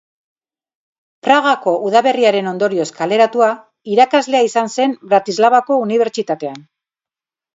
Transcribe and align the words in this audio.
Pragako 1.27 1.73
Udaberriaren 1.89 2.47
ondorioz 2.53 2.87
kaleratua, 2.95 3.51
irakaslea 3.97 4.41
izan 4.49 4.71
zen 4.79 4.97
Bratislavako 5.13 5.77
Unibertsitatean. 5.85 6.57